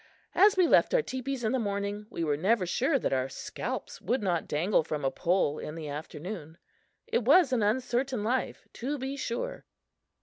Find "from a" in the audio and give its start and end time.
4.83-5.11